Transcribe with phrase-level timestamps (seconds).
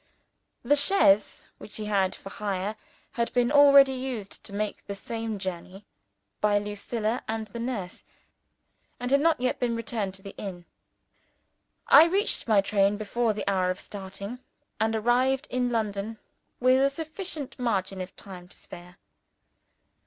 [0.63, 2.75] The chaise which he had for hire
[3.11, 5.85] had been already used to make the same journey
[6.39, 8.03] by Lucilla and the nurse,
[8.99, 10.65] and had not yet been returned to the inn.
[11.85, 14.39] I reached my train before the hour of starting,
[14.79, 16.17] and arrived in London
[16.59, 18.97] with a sufficient margin of time to spare.